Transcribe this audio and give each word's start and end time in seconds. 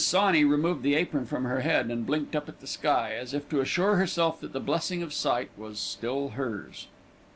Sawney 0.03 0.43
removed 0.43 0.81
the 0.81 0.95
apron 0.95 1.27
from 1.27 1.43
her 1.43 1.59
head, 1.59 1.91
and 1.91 2.07
blinked 2.07 2.35
up 2.35 2.49
at 2.49 2.59
the 2.59 2.65
sky, 2.65 3.13
as 3.13 3.35
if 3.35 3.47
to 3.49 3.59
assure 3.59 3.97
herself 3.97 4.41
that 4.41 4.51
the 4.51 4.59
blessing 4.59 5.03
of 5.03 5.13
sight 5.13 5.51
was 5.55 5.77
still 5.79 6.29
hers. 6.29 6.87